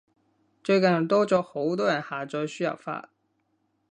[0.63, 3.11] 最近多咗好多人下載輸入法